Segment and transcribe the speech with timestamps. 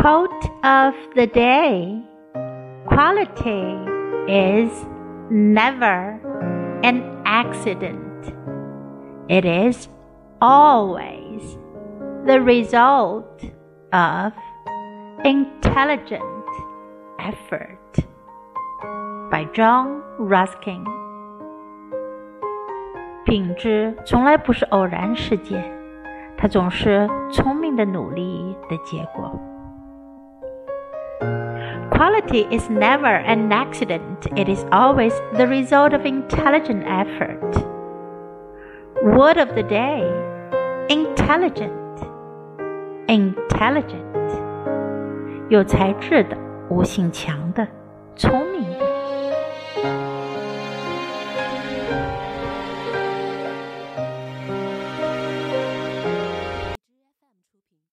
[0.00, 2.02] Quote of the day
[2.86, 3.76] Quality
[4.28, 4.70] is
[5.30, 6.20] never
[6.82, 8.32] an accident,
[9.28, 9.88] it is
[10.40, 11.58] always
[12.24, 13.42] the result
[13.92, 14.32] of
[15.24, 16.22] intelligent
[17.18, 17.78] effort.
[19.30, 20.84] By John Ruskin.
[23.24, 25.64] 品质从来不是偶然事件，
[26.38, 29.32] 它总是聪明的努力的结果。
[32.00, 37.40] Quality is never an accident, it is always the result of intelligent effort.
[39.02, 40.04] Word of the day
[40.88, 41.72] intelligent.
[43.08, 44.04] Intelligent.
[45.48, 46.36] 有才智的，
[46.70, 47.66] 悟性强的，
[48.16, 48.64] 聪明